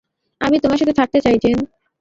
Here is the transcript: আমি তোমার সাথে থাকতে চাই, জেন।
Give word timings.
আমি 0.41 0.57
তোমার 0.59 0.79
সাথে 0.81 0.93
থাকতে 0.99 1.19
চাই, 1.21 1.35
জেন। 1.43 1.57